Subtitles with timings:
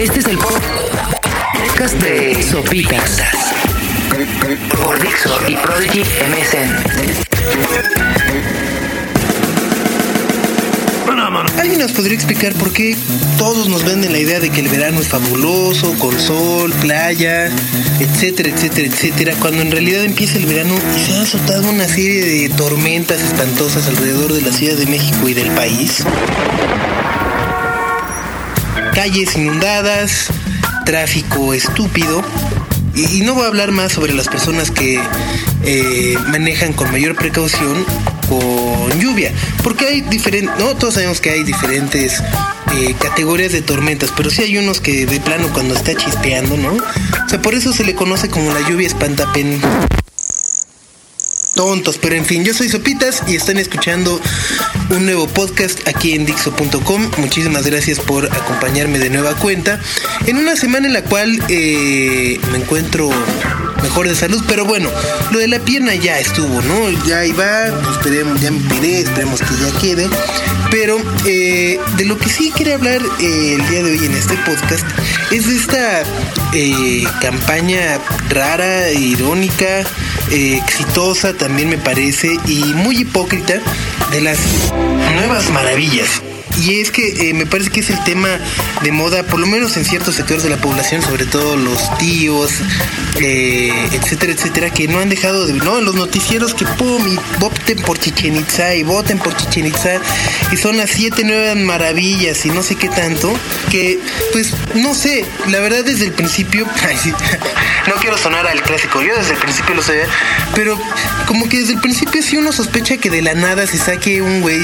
[0.00, 3.20] Este es el podcast de Sopitas
[4.82, 6.74] por Dixo y Prodigy MSN.
[11.58, 12.96] ¿Alguien nos podría explicar por qué
[13.36, 17.50] todos nos venden la idea de que el verano es fabuloso, con sol, playa,
[18.00, 22.24] etcétera, etcétera, etcétera, cuando en realidad empieza el verano y se ha azotado una serie
[22.24, 26.02] de tormentas espantosas alrededor de la Ciudad de México y del país?
[29.00, 30.26] Calles inundadas,
[30.84, 32.22] tráfico estúpido,
[32.94, 35.00] y, no voy a hablar más sobre las personas que
[35.64, 37.82] eh, manejan con mayor precaución
[38.28, 42.22] con lluvia, porque hay diferentes, no todos sabemos que hay diferentes
[42.74, 46.74] eh, categorías de tormentas, pero sí hay unos que de plano cuando está chispeando, ¿no?
[46.74, 49.62] O sea, por eso se le conoce como la lluvia espantapen
[51.54, 54.20] tontos, pero en fin, yo soy Sopitas y están escuchando
[54.90, 57.10] un nuevo podcast aquí en Dixo.com.
[57.18, 59.80] Muchísimas gracias por acompañarme de nueva cuenta
[60.26, 63.10] en una semana en la cual eh, me encuentro
[63.82, 64.90] mejor de salud, pero bueno,
[65.30, 67.06] lo de la pierna ya estuvo, ¿no?
[67.06, 70.08] Ya iba, esperemos, ya me pide, esperemos que ya quede.
[70.70, 74.36] Pero eh, de lo que sí quería hablar eh, el día de hoy en este
[74.38, 74.86] podcast
[75.30, 76.02] es de esta
[77.20, 77.98] campaña
[78.28, 79.84] rara, irónica,
[80.30, 83.60] exitosa también me parece, y muy hipócrita
[84.10, 84.72] de las
[85.14, 86.22] nuevas maravillas.
[86.58, 88.28] Y es que eh, me parece que es el tema
[88.82, 92.52] de moda, por lo menos en ciertos sectores de la población, sobre todo los tíos,
[93.20, 95.80] eh, etcétera, etcétera, que no han dejado de, ¿no?
[95.80, 100.00] Los noticieros que pum, y voten por Chichen Itza y voten por Chichen Itza,
[100.52, 103.32] y son las siete nuevas maravillas y no sé qué tanto,
[103.70, 103.98] que
[104.32, 106.66] pues no sé, la verdad desde el principio,
[107.86, 110.06] no quiero sonar al clásico, yo desde el principio lo sabía,
[110.54, 110.78] pero
[111.26, 114.40] como que desde el principio sí uno sospecha que de la nada se saque un
[114.40, 114.60] güey,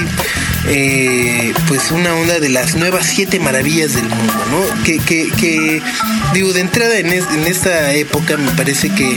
[0.69, 4.85] eh, pues una onda de las nuevas siete maravillas del mundo, ¿no?
[4.85, 5.83] Que, que,
[6.33, 7.13] digo, de entrada en,
[7.47, 9.17] esta época me parece que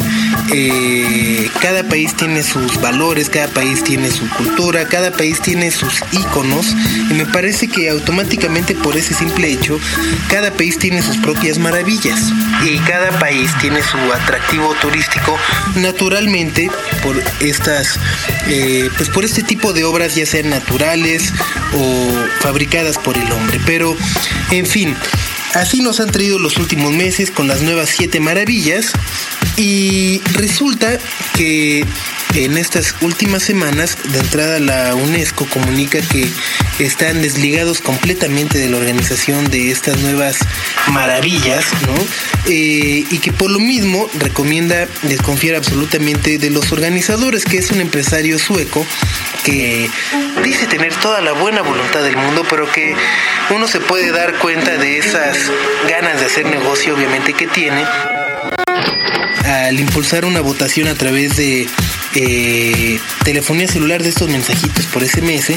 [0.52, 6.02] eh, cada país tiene sus valores, cada país tiene su cultura, cada país tiene sus
[6.11, 6.75] íconos
[7.09, 9.80] y me parece que automáticamente por ese simple hecho,
[10.30, 12.19] cada país tiene sus propias maravillas
[12.65, 15.37] y cada país tiene su atractivo turístico
[15.75, 16.69] naturalmente
[17.03, 17.99] por estas,
[18.48, 21.33] eh, pues por este tipo de obras ya sean naturales
[21.73, 22.09] o
[22.49, 23.60] fabricadas por el hombre.
[23.64, 23.95] Pero,
[24.49, 24.95] en fin,
[25.54, 28.92] así nos han traído los últimos meses con las nuevas siete maravillas
[29.59, 30.97] y resulta
[31.36, 31.86] que
[32.36, 36.30] en estas últimas semanas, de entrada la UNESCO comunica que
[36.80, 40.37] están desligados completamente de la organización de estas nuevas
[40.92, 41.93] maravillas, ¿no?
[42.48, 47.81] Eh, y que por lo mismo recomienda desconfiar absolutamente de los organizadores, que es un
[47.81, 48.86] empresario sueco
[49.43, 49.89] que
[50.42, 52.95] dice tener toda la buena voluntad del mundo, pero que
[53.49, 55.37] uno se puede dar cuenta de esas
[55.89, 57.83] ganas de hacer negocio, obviamente, que tiene
[59.49, 61.67] al impulsar una votación a través de
[62.15, 65.54] eh, telefonía celular de estos mensajitos por SMS,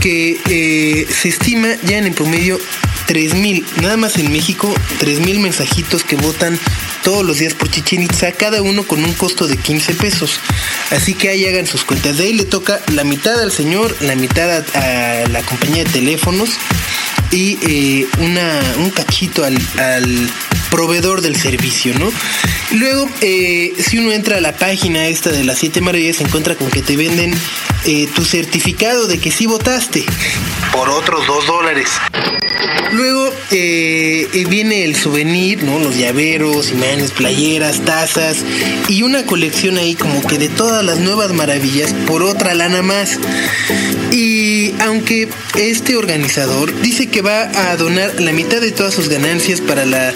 [0.00, 2.58] que eh, se estima ya en el promedio
[3.06, 6.58] 3.000, nada más en México, 3.000 mensajitos que votan
[7.04, 10.40] todos los días por Chichen Itza, cada uno con un costo de 15 pesos.
[10.90, 12.18] Así que ahí hagan sus cuentas.
[12.18, 16.50] De ahí le toca la mitad al señor, la mitad a, la compañía de teléfonos
[17.30, 20.28] y eh, una, un cachito al, al
[20.70, 22.10] proveedor del servicio, ¿no?
[22.72, 26.54] Luego, eh, si uno entra a la página esta de las siete maravillas, se encuentra
[26.54, 27.34] con que te venden
[27.84, 30.04] eh, tu certificado de que sí votaste
[30.72, 31.88] por otros dos dólares.
[32.92, 35.78] Luego eh, viene el souvenir, ¿no?
[35.78, 38.38] Los llaveros, imanes, playeras, tazas
[38.88, 43.18] y una colección ahí como que de todas las nuevas maravillas por otra lana más.
[44.12, 49.60] Y aunque este organizador dice que va a donar la mitad de todas sus ganancias
[49.60, 50.12] para la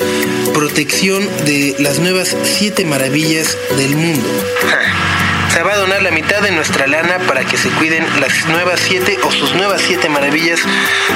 [0.54, 4.28] protección de las nuevas siete maravillas del mundo.
[5.52, 8.80] Se va a donar la mitad de nuestra lana para que se cuiden las nuevas
[8.80, 10.60] siete o sus nuevas siete maravillas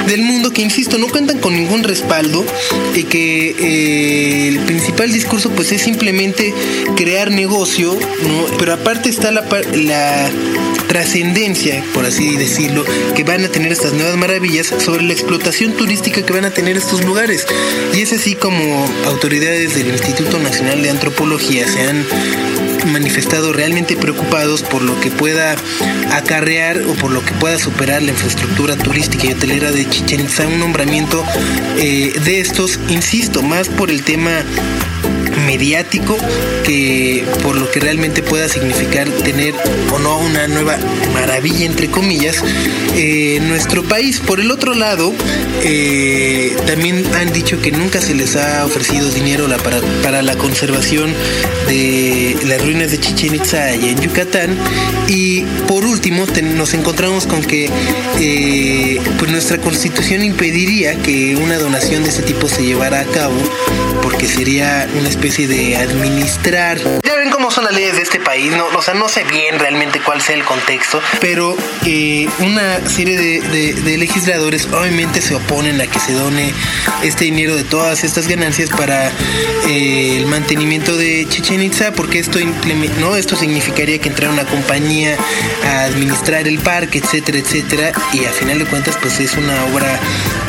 [0.05, 2.45] del mundo que, insisto, no cuentan con ningún respaldo
[2.93, 6.53] y que eh, el principal discurso pues es simplemente
[6.95, 7.97] crear negocio,
[8.59, 9.43] pero aparte está la,
[9.73, 10.29] la
[10.87, 12.85] trascendencia, por así decirlo,
[13.15, 16.77] que van a tener estas nuevas maravillas sobre la explotación turística que van a tener
[16.77, 17.45] estos lugares.
[17.93, 22.05] Y es así como autoridades del Instituto Nacional de Antropología se han
[22.87, 25.55] manifestado realmente preocupados por lo que pueda
[26.11, 30.47] acarrear o por lo que pueda superar la infraestructura turística y hotelera de Chichen Itza,
[30.47, 31.23] un nombramiento
[31.77, 34.43] eh, de estos, insisto, más por el tema
[35.47, 36.17] mediático
[36.63, 39.55] que por lo que realmente pueda significar tener
[39.93, 40.77] o no una nueva
[41.13, 42.43] maravilla entre comillas
[42.95, 44.19] eh, en nuestro país.
[44.19, 45.13] Por el otro lado,
[45.63, 51.13] eh, también han dicho que nunca se les ha ofrecido dinero para, para la conservación
[51.67, 54.57] de las ruinas de Chichen Itza y en Yucatán.
[55.07, 57.69] Y por último, nos encontramos con que
[58.19, 63.35] eh, pues nuestra constitución impediría que una donación de ese tipo se llevara a cabo
[64.01, 66.79] porque sería una especie de administrar.
[67.57, 70.35] Son las leyes de este país, no, o sea, no sé bien realmente cuál sea
[70.35, 71.57] el contexto, pero
[71.87, 76.53] eh, una serie de, legisladores obviamente se oponen a que se done
[77.01, 79.11] este dinero de todas estas ganancias para
[79.67, 82.37] eh, el mantenimiento de Chichen Itza, porque esto,
[82.99, 85.17] no, esto significaría que entrara una compañía
[85.65, 89.99] a administrar el parque, etcétera, etcétera, y a final de cuentas pues es una obra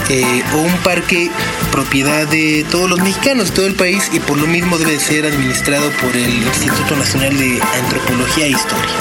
[0.08, 1.30] eh, o un parque
[1.70, 5.26] propiedad de todos los mexicanos, de todo el país, y por lo mismo debe ser
[5.26, 8.94] administrado por el Instituto Nacional de Antropología e Historia.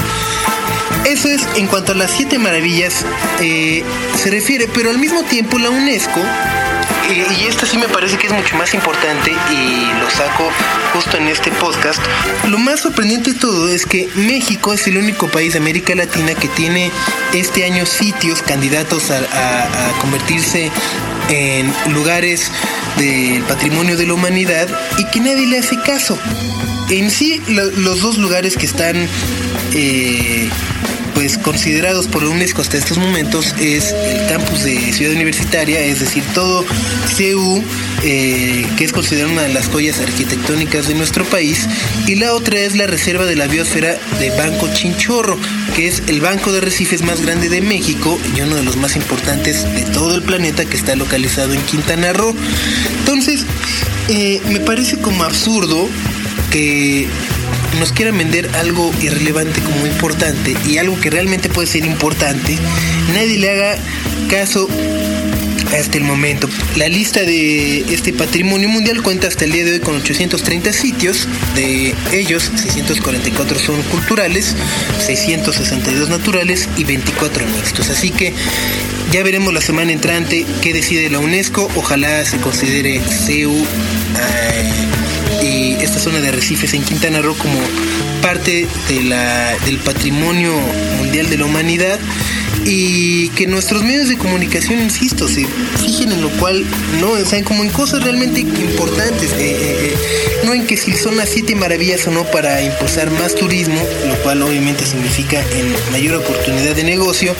[1.05, 3.05] Eso es en cuanto a las siete maravillas
[3.39, 3.83] eh,
[4.15, 6.21] se refiere, pero al mismo tiempo la UNESCO
[7.09, 10.49] y esta sí me parece que es mucho más importante y lo saco
[10.93, 12.01] justo en este podcast.
[12.47, 16.33] Lo más sorprendente de todo es que México es el único país de América Latina
[16.35, 16.91] que tiene
[17.33, 20.71] este año sitios candidatos a, convertirse
[21.29, 22.51] en lugares
[22.97, 24.67] del patrimonio de la humanidad
[24.97, 26.17] y que nadie le hace caso.
[26.89, 29.07] En sí, los dos lugares que están
[29.73, 30.49] eh,
[31.17, 35.99] pues considerados por la UNESCO hasta estos momentos es el campus de Ciudad Universitaria, es
[35.99, 37.63] decir, todo CU,
[38.03, 41.67] eh, que es considerado una de las joyas arquitectónicas de nuestro país,
[42.05, 45.39] y la otra es la Reserva de la Biosfera de Banco Chinchorro,
[45.75, 48.95] que es el banco de arrecifes más grande de México y uno de los más
[48.95, 52.35] importantes de todo el planeta que está localizado en Quintana Roo.
[52.99, 53.43] Entonces,
[54.09, 55.89] eh, me parece como absurdo
[56.51, 57.07] que
[57.79, 62.57] nos quieran vender algo irrelevante como importante y algo que realmente puede ser importante,
[63.13, 63.77] nadie le haga
[64.29, 64.67] caso
[65.75, 66.49] hasta el momento.
[66.75, 71.27] La lista de este patrimonio mundial cuenta hasta el día de hoy con 830 sitios,
[71.55, 74.55] de ellos 644 son culturales,
[75.05, 77.89] 662 naturales y 24 mixtos.
[77.89, 78.33] Así que
[79.11, 81.69] ya veremos la semana entrante qué decide la UNESCO.
[81.75, 83.53] Ojalá se considere CEU.
[85.41, 87.59] Esta zona de arrecifes en Quintana Roo como
[88.21, 90.53] parte de la, del patrimonio
[90.99, 91.99] mundial de la humanidad
[92.65, 95.45] y que nuestros medios de comunicación, insisto, se
[95.79, 96.65] fijen en lo cual
[96.99, 99.97] no, o sea, como en cosas realmente importantes, eh, eh, eh,
[100.43, 104.15] no en que si son las siete maravillas o no para impulsar más turismo, lo
[104.23, 107.35] cual obviamente significa en mayor oportunidad de negocio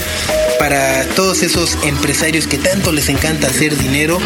[0.60, 4.20] para todos esos empresarios que tanto les encanta hacer dinero.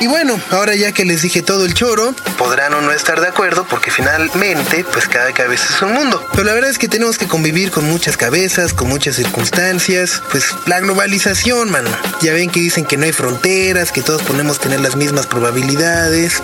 [0.00, 3.28] Y bueno, ahora ya que les dije todo el choro, podrán o no estar de
[3.28, 6.26] acuerdo porque finalmente, pues cada cabeza es un mundo.
[6.32, 10.22] Pero la verdad es que tenemos que convivir con muchas cabezas, con muchas circunstancias.
[10.30, 11.90] Pues la globalización, mano.
[12.22, 16.42] Ya ven que dicen que no hay fronteras, que todos podemos tener las mismas probabilidades.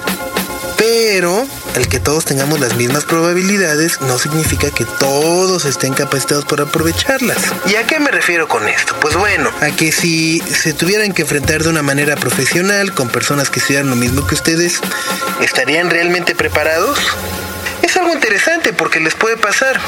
[0.77, 1.47] Pero
[1.77, 7.37] el que todos tengamos las mismas probabilidades no significa que todos estén capacitados para aprovecharlas.
[7.67, 8.95] ¿Y a qué me refiero con esto?
[9.01, 13.51] Pues bueno, a que si se tuvieran que enfrentar de una manera profesional con personas
[13.51, 14.81] que estudiaran lo mismo que ustedes,
[15.43, 16.99] ¿estarían realmente preparados?
[17.83, 19.79] Es algo interesante porque les puede pasar.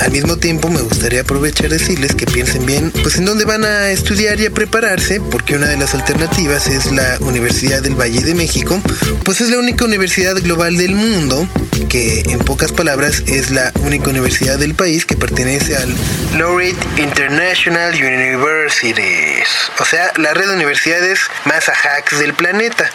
[0.00, 3.90] Al mismo tiempo me gustaría aprovechar decirles que piensen bien pues en dónde van a
[3.90, 8.34] estudiar y a prepararse, porque una de las alternativas es la Universidad del Valle de
[8.34, 8.80] México,
[9.24, 11.46] pues es la única universidad global del mundo,
[11.88, 15.94] que en pocas palabras es la única universidad del país que pertenece al
[16.38, 22.90] Laureate International Universities, o sea, la red de universidades más hacks del planeta.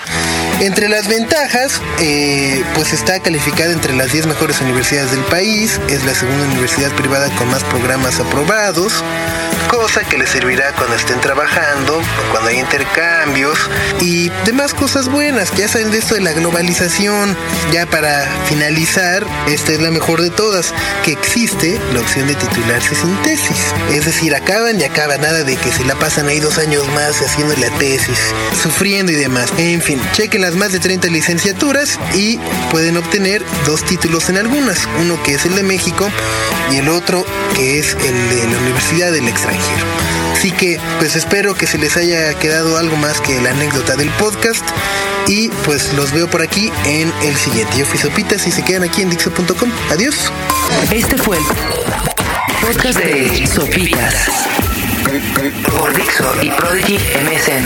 [0.61, 6.05] Entre las ventajas, eh, pues está calificada entre las 10 mejores universidades del país, es
[6.05, 9.03] la segunda universidad privada con más programas aprobados,
[9.67, 13.57] cosa que les servirá cuando estén trabajando, cuando hay intercambios
[13.99, 15.51] y demás cosas buenas.
[15.55, 17.35] Ya saben de esto de la globalización.
[17.71, 20.73] Ya para finalizar, esta es la mejor de todas,
[21.03, 23.57] que existe la opción de titularse sin tesis.
[23.91, 27.21] Es decir, acaban y acaban, nada de que se la pasan ahí dos años más
[27.21, 28.19] haciendo la tesis,
[28.61, 29.51] sufriendo y demás.
[29.57, 32.37] En fin, chequen las más de 30 licenciaturas y
[32.71, 36.09] pueden obtener dos títulos en algunas, uno que es el de México
[36.71, 37.25] y el otro
[37.55, 39.85] que es el de la Universidad del Extranjero.
[40.33, 44.11] Así que pues espero que se les haya quedado algo más que la anécdota del
[44.11, 44.63] podcast
[45.27, 47.75] y pues los veo por aquí en el siguiente.
[47.77, 49.71] Yo fui Sopitas y se quedan aquí en Dixo.com.
[49.89, 50.31] Adiós.
[50.91, 51.43] Este fue el
[52.61, 54.13] podcast de Sopitas
[55.79, 57.65] por Dixo y Prodigy MSN.